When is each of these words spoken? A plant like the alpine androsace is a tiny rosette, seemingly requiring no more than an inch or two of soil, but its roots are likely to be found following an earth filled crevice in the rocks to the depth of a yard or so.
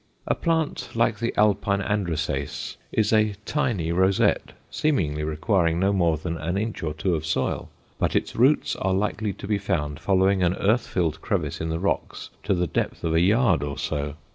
A 0.25 0.33
plant 0.33 0.89
like 0.95 1.19
the 1.19 1.31
alpine 1.37 1.79
androsace 1.79 2.75
is 2.91 3.13
a 3.13 3.35
tiny 3.45 3.91
rosette, 3.91 4.53
seemingly 4.71 5.23
requiring 5.23 5.79
no 5.79 5.93
more 5.93 6.17
than 6.17 6.37
an 6.37 6.57
inch 6.57 6.81
or 6.81 6.95
two 6.95 7.13
of 7.13 7.23
soil, 7.23 7.69
but 7.99 8.15
its 8.15 8.35
roots 8.35 8.75
are 8.77 8.95
likely 8.95 9.31
to 9.33 9.45
be 9.45 9.59
found 9.59 9.99
following 9.99 10.41
an 10.41 10.55
earth 10.55 10.87
filled 10.87 11.21
crevice 11.21 11.61
in 11.61 11.69
the 11.69 11.77
rocks 11.77 12.31
to 12.41 12.55
the 12.55 12.65
depth 12.65 13.03
of 13.03 13.13
a 13.13 13.21
yard 13.21 13.61
or 13.61 13.77
so. 13.77 14.15